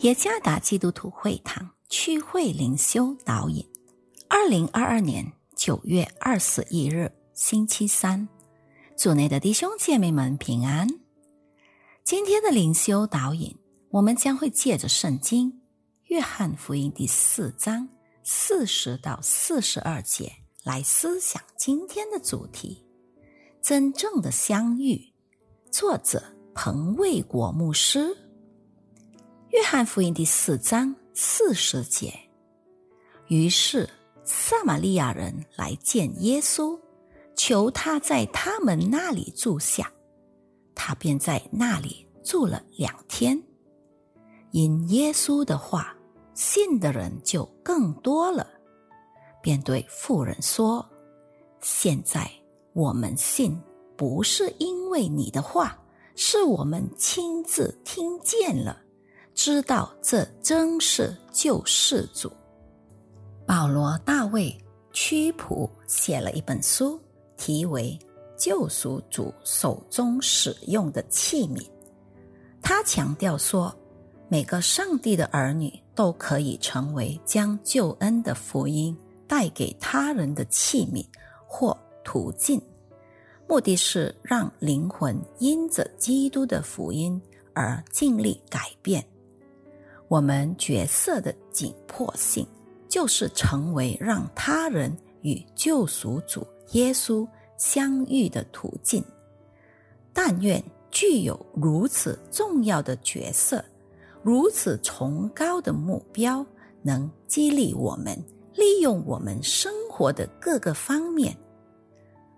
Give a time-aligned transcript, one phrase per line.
[0.00, 3.62] 耶加达基督徒会堂区会灵修导引，
[4.30, 8.26] 二零二二年九月二十一日星期三，
[8.96, 10.88] 主内的弟兄姐妹们平安。
[12.02, 13.54] 今天的灵修导引，
[13.90, 15.52] 我们将会借着圣经
[16.04, 17.86] 《约翰福音》第四章
[18.22, 20.32] 四十到四十二节
[20.64, 22.86] 来思想今天的主题：
[23.60, 25.12] 真正的相遇。
[25.70, 26.22] 作者
[26.54, 28.29] 彭卫国牧师。
[29.50, 32.14] 约翰福音第四章四十节，
[33.26, 33.88] 于是
[34.22, 36.78] 撒玛利亚人来见耶稣，
[37.34, 39.90] 求他在他们那里住下。
[40.72, 43.42] 他便在那里住了两天。
[44.52, 45.96] 因耶稣的话，
[46.32, 48.46] 信的人就更多了，
[49.42, 50.88] 便对妇人说
[51.60, 52.30] ：“现在
[52.72, 53.60] 我们信，
[53.96, 55.76] 不是因为你的话，
[56.14, 58.80] 是我们亲自听见了。”
[59.34, 62.30] 知道这真是救世主。
[63.46, 64.56] 保罗大卫
[64.92, 67.00] 屈普写了一本书，
[67.36, 67.98] 题为
[68.36, 71.58] 《救赎主手中使用的器皿》。
[72.62, 73.74] 他强调说，
[74.28, 81.04] 每个上帝的儿女都可以成为将救恩的福音带给他人的器皿
[81.46, 82.60] 或途径，
[83.48, 87.20] 目的是让灵魂因着基督的福音
[87.54, 89.04] 而尽力改变。
[90.10, 92.44] 我们角色的紧迫性，
[92.88, 94.92] 就是成为让他人
[95.22, 97.24] 与救赎主耶稣
[97.56, 99.04] 相遇的途径。
[100.12, 100.60] 但愿
[100.90, 103.64] 具有如此重要的角色、
[104.20, 106.44] 如此崇高的目标，
[106.82, 108.20] 能激励我们
[108.56, 111.36] 利用我们生活的各个方面。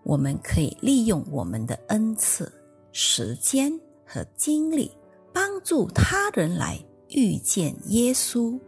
[0.03, 2.53] 我们可以利用我们的恩赐、
[2.93, 3.73] 时间
[4.05, 4.93] 和精力，
[5.33, 6.79] 帮助他人来。
[7.15, 8.59] 遇见耶稣。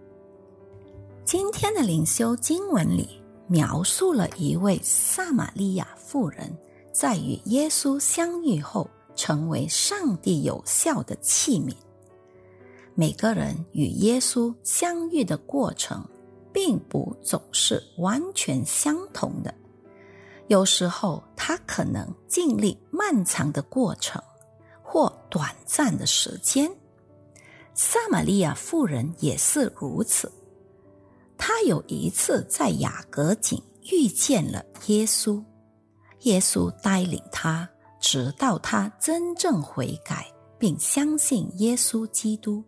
[1.25, 6.57] 今天的灵修经文里描述了一位撒玛利亚妇人
[6.93, 11.75] 在与耶稣相遇后，成为上帝有效的器皿。
[12.95, 16.05] 每个人与耶稣相遇的过程，
[16.53, 19.53] 并不总是完全相同的。
[20.49, 24.23] 有时候，他可能经历漫长的过程，
[24.83, 26.71] 或短暂的时间。
[27.75, 30.31] 撒玛利亚妇人也是如此。
[31.37, 35.43] 她有一次在雅各井遇见了耶稣，
[36.21, 37.69] 耶稣带领她，
[38.01, 42.63] 直到她真正悔改并相信耶稣基督。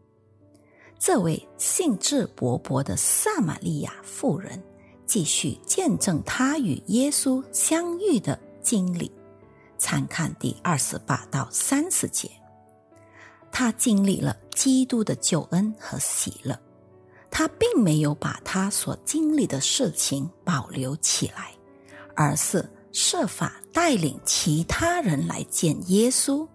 [0.98, 4.62] 这位兴致勃勃的撒玛利亚妇人
[5.06, 9.10] 继续见证她与耶稣相遇的经历，
[9.78, 12.28] 参看第二十八到三十节。
[13.58, 16.54] 他经历了基督的救恩和喜乐，
[17.30, 21.54] 他并没有把他所经历的事情保留起来，
[22.14, 22.62] 而是
[22.92, 26.46] 设法带领其他人来见耶稣。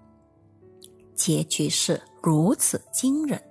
[1.16, 3.42] 结局是如此惊人，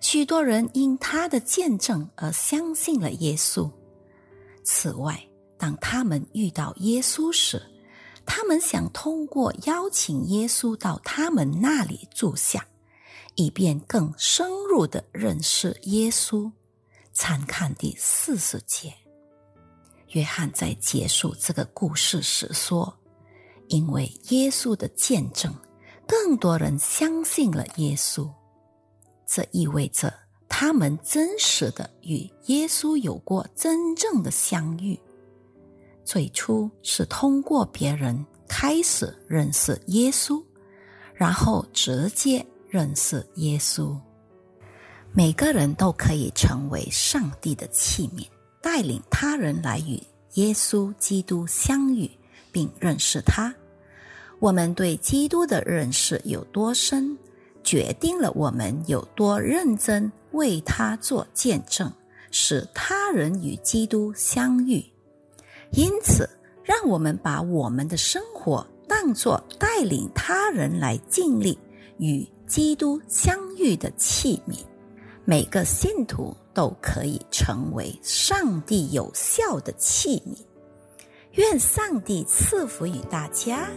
[0.00, 3.68] 许多人因他的见证而相信了耶稣。
[4.62, 5.20] 此外，
[5.58, 7.60] 当他们遇到耶稣时，
[8.32, 12.64] 他们想通过邀请耶稣到他们那里住下，
[13.34, 16.48] 以便更深入的认识耶稣。
[17.12, 18.94] 参看第四十节。
[20.10, 22.96] 约翰在结束这个故事时说
[23.66, 25.52] ：“因为耶稣的见证，
[26.06, 28.30] 更多人相信了耶稣。
[29.26, 30.14] 这意味着
[30.48, 34.96] 他们真实的与耶稣有过真正的相遇。”
[36.12, 40.42] 最初是通过别人开始认识耶稣，
[41.14, 43.96] 然后直接认识耶稣。
[45.12, 48.26] 每个人都可以成为上帝的器皿，
[48.60, 50.02] 带领他人来与
[50.34, 52.10] 耶稣基督相遇
[52.50, 53.54] 并认识他。
[54.40, 57.16] 我们对基督的认识有多深，
[57.62, 61.92] 决定了我们有多认真为他做见证，
[62.32, 64.84] 使他人与基督相遇。
[65.72, 66.28] 因此，
[66.64, 71.58] 让我们把我们的生活当作带领他人来尽力
[71.98, 74.56] 与基督相遇的器皿。
[75.24, 80.36] 每个信徒都可以成为上帝有效的器皿。
[81.34, 83.68] 愿上帝赐福于大家。